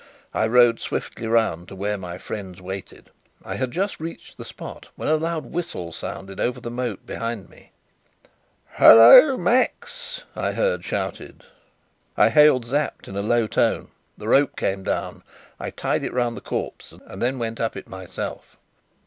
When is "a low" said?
13.15-13.45